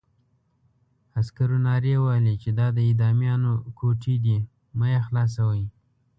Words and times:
عسکرو 1.19 1.57
نارې 1.67 1.93
وهلې 2.03 2.35
چې 2.41 2.49
دا 2.59 2.67
د 2.75 2.77
اعدامیانو 2.89 3.51
کوټې 3.77 4.15
دي 4.25 4.37
مه 4.77 4.87
یې 4.93 4.99
خلاصوئ. 5.07 5.63